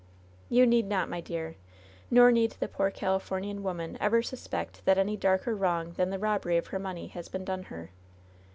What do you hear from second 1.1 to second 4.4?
my dear. Nor need the poor Califor nian woman ever